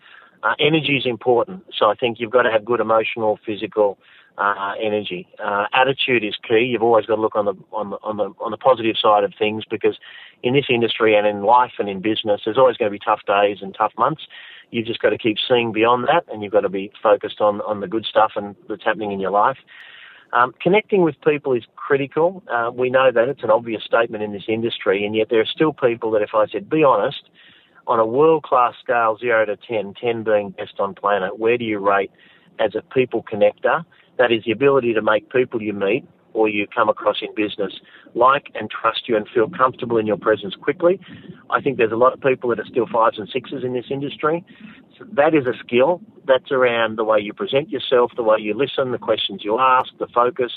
[0.44, 3.98] uh, energy is important, so I think you've got to have good emotional, physical
[4.38, 5.28] uh, energy.
[5.42, 6.60] Uh, attitude is key.
[6.60, 9.24] You've always got to look on the on the on the on the positive side
[9.24, 9.98] of things because
[10.42, 13.20] in this industry and in life and in business, there's always going to be tough
[13.26, 14.22] days and tough months.
[14.70, 17.60] You've just got to keep seeing beyond that, and you've got to be focused on
[17.62, 19.58] on the good stuff and that's happening in your life.
[20.32, 22.42] Um, connecting with people is critical.
[22.50, 25.46] Uh, we know that it's an obvious statement in this industry, and yet there are
[25.46, 27.28] still people that, if I said, be honest,
[27.86, 31.64] on a world class scale, 0 to 10, 10 being best on planet, where do
[31.64, 32.12] you rate
[32.60, 33.84] as a people connector?
[34.20, 36.04] That is the ability to make people you meet
[36.34, 37.72] or you come across in business
[38.14, 41.00] like and trust you and feel comfortable in your presence quickly.
[41.48, 43.86] I think there's a lot of people that are still fives and sixes in this
[43.90, 44.44] industry.
[44.98, 46.02] So that is a skill.
[46.26, 49.88] That's around the way you present yourself, the way you listen, the questions you ask,
[49.98, 50.52] the focus,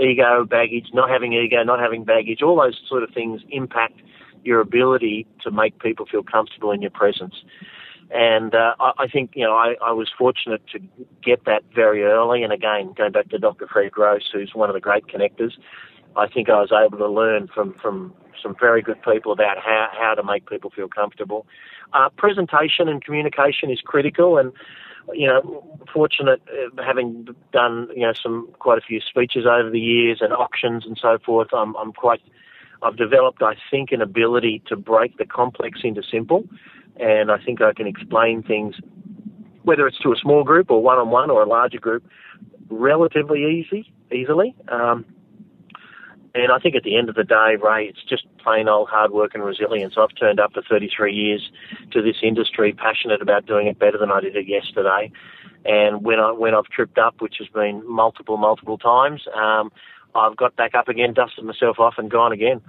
[0.00, 4.00] ego, baggage, not having ego, not having baggage, all those sort of things impact
[4.44, 7.34] your ability to make people feel comfortable in your presence.
[8.10, 10.80] And uh, I, I, think, you know, I, I, was fortunate to
[11.24, 12.44] get that very early.
[12.44, 13.66] And again, going back to Dr.
[13.66, 15.52] Fred Grosse, who's one of the great connectors,
[16.14, 19.88] I think I was able to learn from, from some very good people about how,
[19.92, 21.46] how to make people feel comfortable.
[21.92, 24.38] Uh, presentation and communication is critical.
[24.38, 24.52] And,
[25.12, 29.80] you know, fortunate uh, having done, you know, some quite a few speeches over the
[29.80, 32.20] years and auctions and so forth, I'm, I'm quite,
[32.82, 36.44] I've developed, I think, an ability to break the complex into simple
[36.98, 38.76] and I think I can explain things,
[39.62, 42.04] whether it's to a small group or one on one or a larger group,
[42.68, 44.54] relatively easy, easily.
[44.68, 45.04] Um,
[46.34, 49.10] and I think at the end of the day, Ray, it's just plain old hard
[49.10, 49.94] work and resilience.
[49.96, 51.50] I've turned up for 33 years
[51.92, 55.10] to this industry, passionate about doing it better than I did it yesterday.
[55.64, 59.72] And when I when I've tripped up, which has been multiple multiple times, um,
[60.16, 62.60] I've got back up again, dusted myself off, and gone again.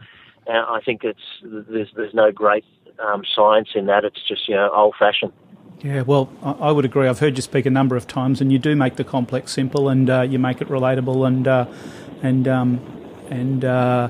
[0.45, 2.65] And I think it's there's there's no great
[2.99, 4.05] um, science in that.
[4.05, 5.33] It's just you know old fashioned.
[5.83, 7.07] Yeah, well, I would agree.
[7.07, 9.89] I've heard you speak a number of times, and you do make the complex simple,
[9.89, 11.65] and uh, you make it relatable and uh,
[12.23, 12.81] and um,
[13.29, 14.09] and uh,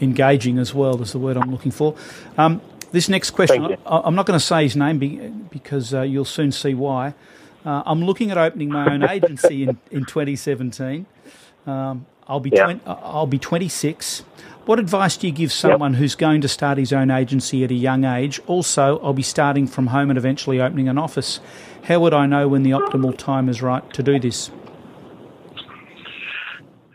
[0.00, 1.00] engaging as well.
[1.02, 1.94] Is the word I'm looking for.
[2.38, 6.24] Um, this next question, I, am not going to say his name because uh, you'll
[6.24, 7.14] soon see why.
[7.64, 11.04] Uh, I'm looking at opening my own agency in, in 2017.
[11.66, 12.64] Um, I'll be yeah.
[12.64, 14.24] 20, I'll be 26.
[14.66, 15.98] What advice do you give someone yep.
[15.98, 18.40] who's going to start his own agency at a young age?
[18.46, 21.40] Also, I'll be starting from home and eventually opening an office.
[21.82, 24.50] How would I know when the optimal time is right to do this?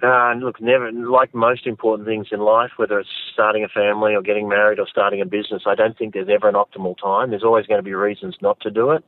[0.02, 4.22] Uh, look, never like most important things in life, whether it's starting a family or
[4.22, 5.64] getting married or starting a business.
[5.68, 7.30] I don't think there's ever an optimal time.
[7.30, 9.04] There's always going to be reasons not to do it.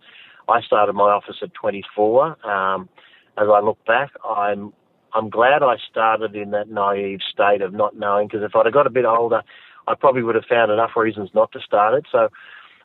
[0.50, 2.46] I started my office at 24.
[2.46, 2.90] Um,
[3.38, 4.74] as I look back, I'm
[5.14, 8.74] I'm glad I started in that naive state of not knowing because if I'd have
[8.74, 9.42] got a bit older,
[9.88, 12.06] I probably would have found enough reasons not to start it.
[12.12, 12.30] So,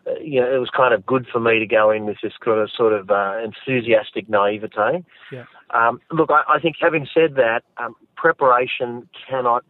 [0.06, 2.32] uh, you know, it was kind of good for me to go in with this
[2.42, 5.04] kind of sort of uh, enthusiastic naivete.
[5.30, 5.44] Yeah.
[5.70, 9.64] Um, look, I, I, think having said that, um, preparation cannot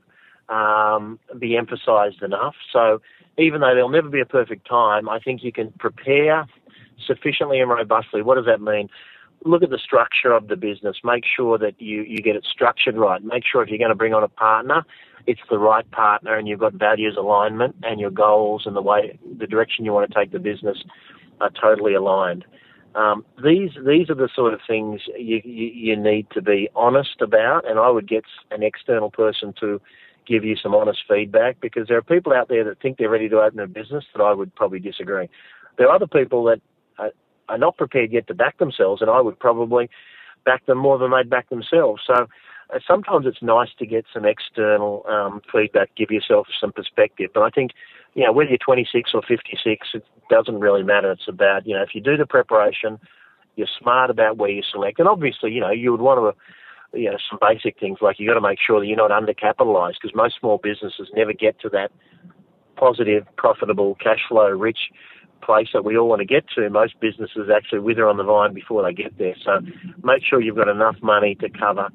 [0.48, 2.54] um, be emphasised enough.
[2.72, 3.00] So,
[3.38, 6.46] even though there'll never be a perfect time, I think you can prepare
[7.06, 8.22] sufficiently and robustly.
[8.22, 8.88] What does that mean?
[9.44, 10.96] Look at the structure of the business.
[11.04, 13.22] Make sure that you, you get it structured right.
[13.22, 14.84] Make sure if you're going to bring on a partner,
[15.26, 19.18] it's the right partner and you've got values alignment and your goals and the way,
[19.38, 20.78] the direction you want to take the business
[21.40, 22.44] are totally aligned.
[22.94, 27.20] Um, these these are the sort of things you, you, you need to be honest
[27.20, 29.82] about, and I would get an external person to
[30.26, 33.28] give you some honest feedback because there are people out there that think they're ready
[33.28, 35.28] to open a business that I would probably disagree.
[35.76, 36.60] There are other people that
[37.48, 39.88] are not prepared yet to back themselves, and I would probably
[40.44, 42.02] back them more than they'd back themselves.
[42.06, 42.26] So
[42.74, 47.30] uh, sometimes it's nice to get some external um, feedback, give yourself some perspective.
[47.34, 47.72] But I think,
[48.14, 51.10] you know, whether you're 26 or 56, it doesn't really matter.
[51.12, 52.98] It's about, you know, if you do the preparation,
[53.56, 56.40] you're smart about where you select, and obviously, you know, you would want to
[56.96, 59.94] you know, some basic things like you've got to make sure that you're not undercapitalized
[60.00, 61.90] because most small businesses never get to that
[62.76, 64.90] positive, profitable, cash flow rich
[65.42, 68.52] place that we all want to get to, most businesses actually wither on the vine
[68.52, 69.34] before they get there.
[69.44, 69.60] So
[70.02, 71.88] make sure you've got enough money to cover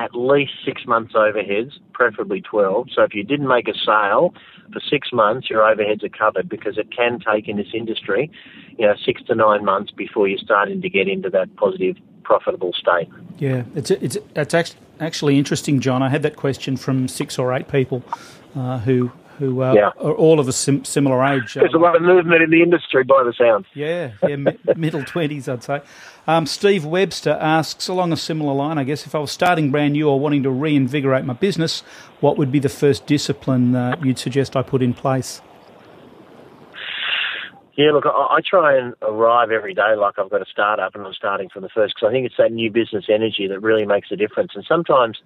[0.00, 2.88] at least six months overheads, preferably 12.
[2.94, 4.34] So if you didn't make a sale
[4.72, 8.30] for six months, your overheads are covered because it can take in this industry,
[8.78, 12.72] you know, six to nine months before you're starting to get into that positive, profitable
[12.72, 13.08] state.
[13.38, 16.02] Yeah, it's it's it's actually interesting, John.
[16.02, 18.02] I had that question from six or eight people
[18.56, 19.90] uh, who who uh, yeah.
[19.98, 21.54] are all of a sim- similar age.
[21.54, 23.66] There's a lot of movement in the industry by the sound.
[23.74, 24.36] Yeah, yeah,
[24.76, 25.82] middle 20s, I'd say.
[26.26, 29.92] Um, Steve Webster asks, along a similar line, I guess, if I was starting brand
[29.92, 31.80] new or wanting to reinvigorate my business,
[32.20, 35.40] what would be the first discipline uh, you'd suggest I put in place?
[37.76, 41.06] Yeah, look, I, I, try and arrive every day like I've got a startup and
[41.06, 43.84] I'm starting from the first because I think it's that new business energy that really
[43.84, 44.52] makes a difference.
[44.54, 45.18] And sometimes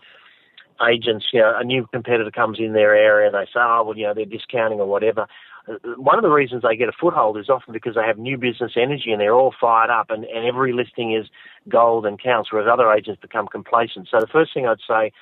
[0.89, 3.97] agents, you know, a new competitor comes in their area and they say, oh, well,
[3.97, 5.27] you know, they're discounting or whatever.
[5.69, 8.39] Uh, one of the reasons they get a foothold is often because they have new
[8.39, 11.27] business energy and they're all fired up and, and every listing is
[11.69, 14.09] gold and counts, whereas other agents become complacent.
[14.11, 15.13] So the first thing I'd say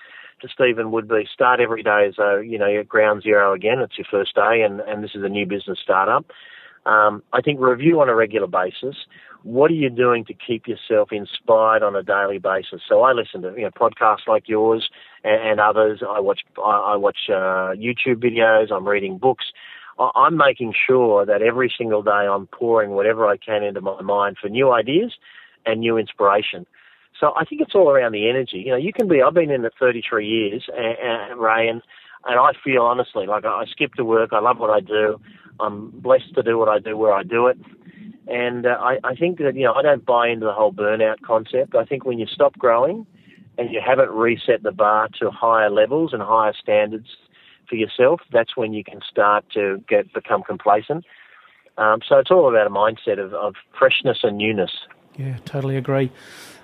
[0.41, 3.53] to Stephen would be start every day as a, you know, you're at ground zero
[3.53, 3.81] again.
[3.81, 6.27] It's your first day and, and this is a new business startup.
[6.87, 8.97] Um, I think review on a regular basis.
[9.49, 12.83] What are you doing to keep yourself inspired on a daily basis?
[12.87, 14.91] So I listen to you know podcasts like yours
[15.25, 16.03] and, and others.
[16.07, 18.71] I watch I, I watch uh, YouTube videos.
[18.71, 19.47] I'm reading books.
[19.99, 24.03] I, I'm making sure that every single day I'm pouring whatever I can into my
[24.03, 25.15] mind for new ideas
[25.65, 26.67] and new inspiration.
[27.19, 28.63] So I think it's all around the energy.
[28.67, 29.23] You know, you can be.
[29.23, 31.81] I've been in it 33 years, and, and Ray, and
[32.27, 34.35] and I feel honestly like I, I skip to work.
[34.35, 35.19] I love what I do.
[35.59, 37.57] I'm blessed to do what I do where I do it.
[38.29, 41.23] And uh, I, I think that, you know, I don't buy into the whole burnout
[41.23, 41.75] concept.
[41.75, 43.07] I think when you stop growing
[43.57, 47.09] and you haven't reset the bar to higher levels and higher standards
[47.69, 51.05] for yourself, that's when you can start to get become complacent.
[51.79, 54.73] Um, so it's all about a mindset of, of freshness and newness.
[55.17, 56.11] Yeah, totally agree.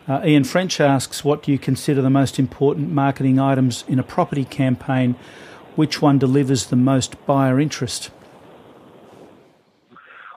[0.06, 4.02] Uh, Ian French asks, what do you consider the most important marketing items in a
[4.02, 5.14] property campaign?
[5.76, 8.10] Which one delivers the most buyer interest?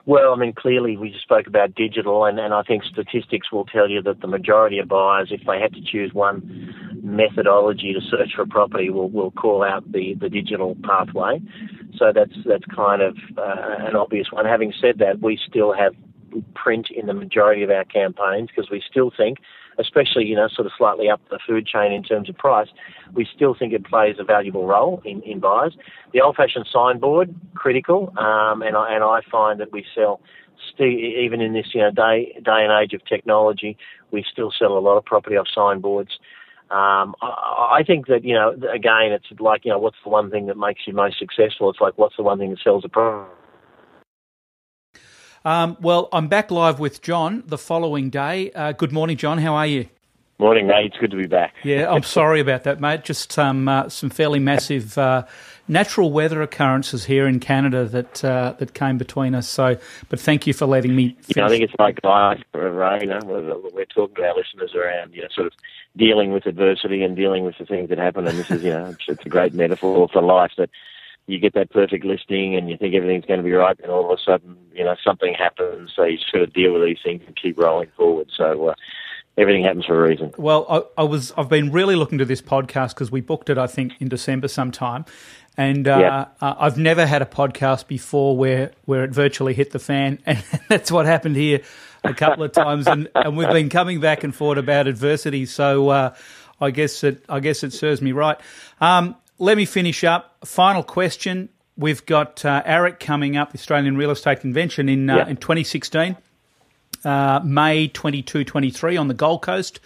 [0.08, 3.66] Well, I mean, clearly we just spoke about digital, and, and I think statistics will
[3.66, 8.00] tell you that the majority of buyers, if they had to choose one methodology to
[8.00, 11.42] search for property, will will call out the, the digital pathway.
[11.98, 14.46] So that's that's kind of uh, an obvious one.
[14.46, 15.92] Having said that, we still have
[16.54, 19.36] print in the majority of our campaigns because we still think,
[19.78, 22.68] especially you know sort of slightly up the food chain in terms of price,
[23.14, 25.76] we still think it plays a valuable role in, in buyers.
[26.12, 30.20] The old-fashioned signboard critical, um, and I and I find that we sell.
[30.78, 33.76] even in this you know day day and age of technology,
[34.10, 36.18] we still sell a lot of property off signboards.
[36.70, 40.30] Um, I, I think that you know again, it's like you know what's the one
[40.30, 41.70] thing that makes you most successful?
[41.70, 43.37] It's like what's the one thing that sells a property
[45.48, 48.52] um, well, I'm back live with John the following day.
[48.52, 49.38] Uh, good morning, John.
[49.38, 49.88] How are you?
[50.38, 50.92] Morning, mate.
[50.92, 51.54] It's good to be back.
[51.64, 53.02] Yeah, I'm sorry about that, mate.
[53.02, 55.24] Just um, uh, some fairly massive uh,
[55.66, 59.48] natural weather occurrences here in Canada that uh, that came between us.
[59.48, 59.78] So,
[60.10, 61.16] but thank you for letting me.
[61.34, 62.44] Yeah, I think it's like life.
[62.52, 63.20] You know,
[63.72, 65.54] we're talking to our listeners around, you know, sort of
[65.96, 68.28] dealing with adversity and dealing with the things that happen.
[68.28, 70.68] And this is, you know, it's, it's a great metaphor for life that
[71.28, 74.10] you get that perfect listing and you think everything's going to be right, and all
[74.10, 75.92] of a sudden, you know, something happens.
[75.94, 78.28] So you just got to deal with these things and keep rolling forward.
[78.34, 78.74] So uh,
[79.36, 80.32] everything happens for a reason.
[80.38, 83.58] Well, I, I, was I've been really looking to this podcast because we booked it,
[83.58, 85.04] I think, in December sometime.
[85.58, 86.24] And uh, yeah.
[86.40, 90.42] uh, I've never had a podcast before where, where it virtually hit the fan, and
[90.68, 91.60] that's what happened here
[92.04, 92.86] a couple of times.
[92.86, 96.14] And, and we've been coming back and forth about adversity, so uh,
[96.60, 98.38] I guess it I guess it serves me right.
[98.80, 100.36] Um, let me finish up.
[100.44, 101.48] Final question.
[101.76, 105.28] We've got uh, AREC coming up, the Australian Real Estate Convention in, uh, yeah.
[105.28, 106.16] in 2016,
[107.04, 109.78] uh, May 22 23 on the Gold Coast.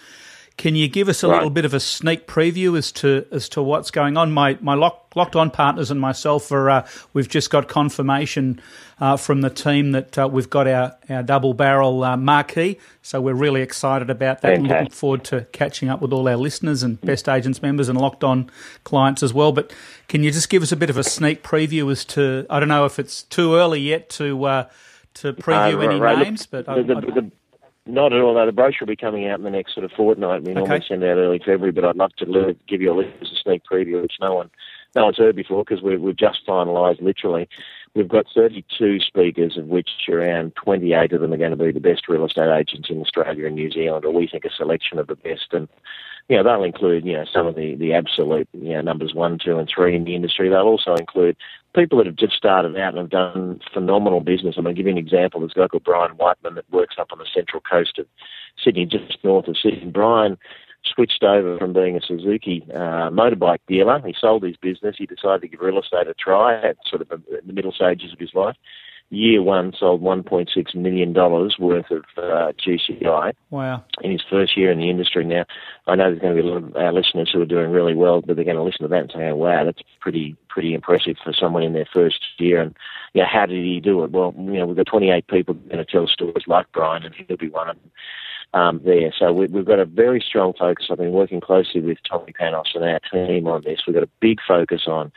[0.62, 1.34] Can you give us a right.
[1.34, 4.30] little bit of a sneak preview as to as to what's going on?
[4.30, 8.62] My my lock, locked on partners and myself are uh, we've just got confirmation
[9.00, 13.20] uh, from the team that uh, we've got our, our double barrel uh, marquee, so
[13.20, 14.52] we're really excited about that.
[14.52, 18.00] and looking forward to catching up with all our listeners and best agents members and
[18.00, 18.48] locked on
[18.84, 19.50] clients as well.
[19.50, 19.72] But
[20.06, 22.68] can you just give us a bit of a sneak preview as to I don't
[22.68, 24.68] know if it's too early yet to uh,
[25.14, 27.32] to preview any right, names, but the, the, the,
[27.86, 28.34] not at all.
[28.34, 30.44] No, the brochure will be coming out in the next sort of fortnight.
[30.44, 30.86] We normally okay.
[30.86, 34.14] send out early February, but I'd love to give you a a sneak preview, which
[34.20, 34.50] no one,
[34.94, 37.02] no one's heard before because we, we've just finalised.
[37.02, 37.48] Literally,
[37.94, 41.80] we've got 32 speakers, of which around 28 of them are going to be the
[41.80, 45.08] best real estate agents in Australia and New Zealand, or we think a selection of
[45.08, 45.52] the best.
[45.52, 45.68] And
[46.28, 49.38] you know, they'll include, you know, some of the, the absolute, you know, numbers one,
[49.38, 50.48] two, and three in the industry.
[50.48, 51.36] They'll also include
[51.74, 54.54] people that have just started out and have done phenomenal business.
[54.56, 55.40] I'm going to give you an example.
[55.40, 58.06] There's a guy called Brian Whiteman that works up on the central coast of
[58.62, 59.90] Sydney, just north of Sydney.
[59.90, 60.38] Brian
[60.84, 64.00] switched over from being a Suzuki uh, motorbike dealer.
[64.04, 64.96] He sold his business.
[64.98, 68.18] He decided to give real estate a try at sort of the middle stages of
[68.18, 68.56] his life.
[69.12, 73.34] Year one sold $1.6 million worth of uh, GCI.
[73.50, 73.84] Wow.
[74.00, 75.22] In his first year in the industry.
[75.22, 75.44] Now,
[75.86, 77.94] I know there's going to be a lot of our listeners who are doing really
[77.94, 80.72] well, but they're going to listen to that and say, oh, wow, that's pretty pretty
[80.72, 82.62] impressive for someone in their first year.
[82.62, 82.74] And,
[83.12, 84.12] you know, how did he do it?
[84.12, 87.36] Well, you know, we've got 28 people going to tell stories like Brian, and he'll
[87.36, 87.90] be one of them
[88.54, 89.12] um, there.
[89.18, 90.86] So we, have got a very strong focus.
[90.90, 93.80] I've been working closely with Tommy Panos and our team on this.
[93.86, 95.12] We've got a big focus on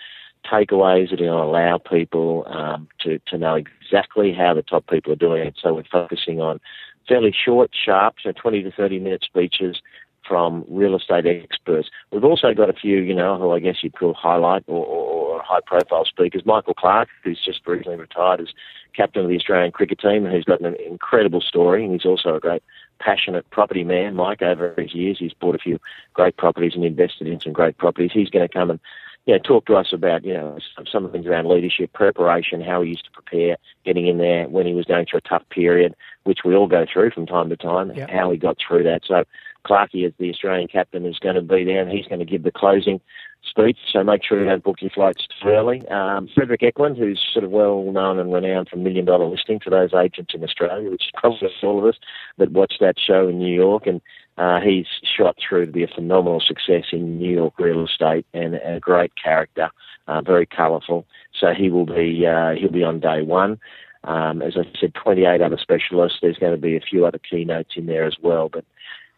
[0.51, 5.17] takeaways that to allow people um, to, to know exactly how the top people are
[5.17, 5.55] doing it.
[5.61, 6.59] So we're focusing on
[7.07, 9.81] fairly short, sharp, so 20 to 30 minute speeches
[10.27, 11.89] from real estate experts.
[12.11, 15.41] We've also got a few, you know, who I guess you'd call highlight or, or
[15.43, 16.45] high profile speakers.
[16.45, 18.47] Michael Clarke, who's just recently retired as
[18.95, 21.83] captain of the Australian cricket team and who's got an incredible story.
[21.83, 22.63] And he's also a great
[22.99, 24.15] passionate property man.
[24.15, 25.79] Mike, over his years, he's bought a few
[26.13, 28.11] great properties and invested in some great properties.
[28.13, 28.79] He's going to come and
[29.26, 30.57] you know, talk to us about, you know,
[30.91, 34.47] some of the things around leadership, preparation, how he used to prepare, getting in there
[34.47, 37.49] when he was going through a tough period, which we all go through from time
[37.49, 38.09] to time, yep.
[38.09, 39.01] how he got through that.
[39.05, 39.23] So
[39.65, 42.43] Clarkey, as the Australian captain, is going to be there and he's going to give
[42.43, 43.01] the closing
[43.43, 43.78] speech.
[43.91, 45.88] So make sure you don't book your flights too early.
[45.88, 49.69] Um, Frederick Eklund, who's sort of well known and renowned for million dollar listing to
[49.69, 51.99] those agents in Australia, which is probably all of us
[52.38, 53.88] that watch that show in New York.
[53.88, 54.01] And
[54.38, 58.55] uh, he's shot through to be a phenomenal success in New York real estate and
[58.55, 59.69] a great character,
[60.07, 61.05] uh, very colourful.
[61.39, 63.59] So he will be uh, he'll be on day one.
[64.03, 66.19] Um, as I said, 28 other specialists.
[66.21, 68.63] There's going to be a few other keynotes in there as well, but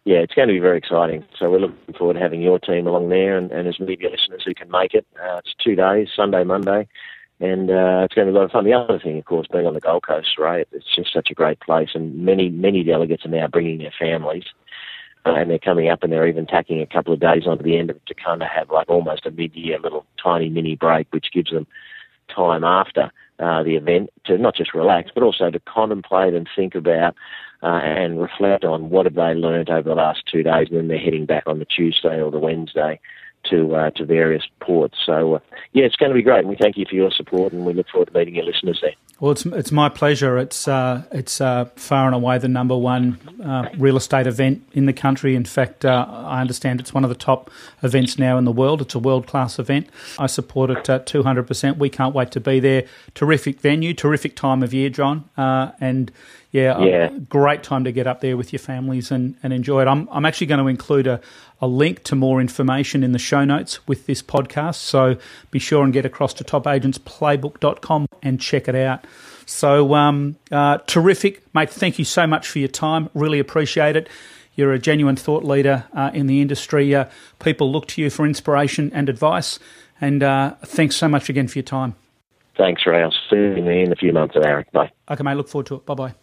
[0.05, 1.25] yeah, it's going to be very exciting.
[1.37, 3.99] So we're looking forward to having your team along there and, and as many of
[3.99, 5.05] your listeners who can make it.
[5.21, 6.87] Uh, it's two days, Sunday, Monday,
[7.41, 8.63] and uh, it's going to be a lot of fun.
[8.63, 10.65] The other thing, of course, being on the Gold Coast, right?
[10.71, 14.45] It's just such a great place, and many, many delegates are now bringing their families.
[15.35, 17.89] And they're coming up and they're even tacking a couple of days onto the end
[17.89, 21.31] of it to kind of have like almost a mid-year little tiny mini break, which
[21.31, 21.67] gives them
[22.33, 26.75] time after uh, the event to not just relax, but also to contemplate and think
[26.75, 27.15] about
[27.63, 30.87] uh, and reflect on what have they learned over the last two days, and then
[30.87, 32.99] they're heading back on the Tuesday or the Wednesday
[33.49, 34.97] to uh, to various ports.
[35.05, 35.39] So uh,
[35.73, 37.73] yeah, it's going to be great, and we thank you for your support, and we
[37.73, 38.93] look forward to meeting your listeners there.
[39.19, 40.37] Well, it's it's my pleasure.
[40.37, 44.85] It's uh, it's uh, far and away the number one uh, real estate event in
[44.85, 45.35] the country.
[45.35, 47.49] In fact, uh, I understand it's one of the top
[47.81, 48.81] events now in the world.
[48.81, 49.89] It's a world class event.
[50.19, 51.77] I support it two hundred percent.
[51.77, 52.83] We can't wait to be there.
[53.15, 56.11] Terrific venue, terrific time of year, John, and
[56.51, 57.09] yeah, yeah.
[57.27, 59.87] great time to get up there with your families and, and enjoy it.
[59.87, 61.19] I'm, I'm actually going to include a,
[61.61, 64.75] a link to more information in the show notes with this podcast.
[64.75, 65.17] So
[65.51, 69.05] be sure and get across to topagentsplaybook.com and check it out.
[69.45, 71.69] So um, uh, terrific, mate.
[71.69, 73.09] Thank you so much for your time.
[73.13, 74.09] Really appreciate it.
[74.55, 76.93] You're a genuine thought leader uh, in the industry.
[76.93, 77.05] Uh,
[77.39, 79.59] people look to you for inspiration and advice.
[80.01, 81.95] And uh, thanks so much again for your time.
[82.57, 83.03] Thanks, Ray.
[83.03, 84.71] I'll see you in a few months, Eric.
[84.71, 84.91] Bye.
[85.09, 85.35] Okay, mate.
[85.35, 85.85] Look forward to it.
[85.85, 86.13] Bye bye.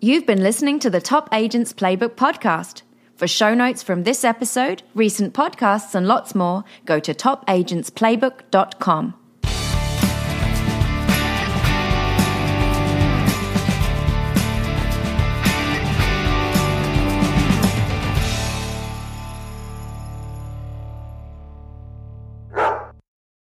[0.00, 2.82] You've been listening to the Top Agents Playbook podcast.
[3.20, 9.19] For show notes from this episode, recent podcasts, and lots more, go to topagentsplaybook.com.